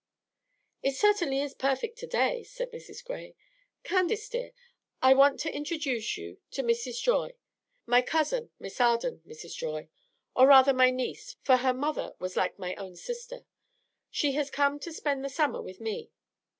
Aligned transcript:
"It 0.81 0.95
certainly 0.95 1.41
is 1.41 1.53
perfect 1.53 1.99
to 1.99 2.07
day," 2.07 2.41
said 2.41 2.71
Mrs. 2.71 3.05
Gray. 3.05 3.35
"Candace 3.83 4.27
dear, 4.29 4.51
I 4.99 5.13
want 5.13 5.39
to 5.41 5.55
introduce 5.55 6.17
you 6.17 6.39
to 6.49 6.63
Mrs. 6.63 6.99
Joy. 6.99 7.35
My 7.85 8.01
cousin, 8.01 8.49
Miss 8.57 8.81
Arden, 8.81 9.21
Mrs. 9.27 9.53
Joy; 9.55 9.89
or 10.35 10.47
rather 10.47 10.73
my 10.73 10.89
niece, 10.89 11.35
for 11.43 11.57
her 11.57 11.71
mother 11.75 12.15
was 12.17 12.35
like 12.35 12.57
my 12.57 12.73
own 12.77 12.95
sister. 12.95 13.45
She 14.09 14.31
has 14.31 14.49
come 14.49 14.79
to 14.79 14.91
spend 14.91 15.23
the 15.23 15.29
summer 15.29 15.61
with 15.61 15.79
me. 15.79 16.09